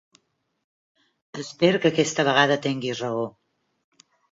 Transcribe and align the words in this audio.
Espero 1.43 1.81
que 1.85 1.91
aquesta 1.91 2.27
vegada 2.31 2.59
tinguis 2.67 3.05
raó. 3.07 3.31